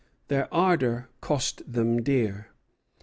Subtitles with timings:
[0.29, 2.47] Their ardor cost them dear.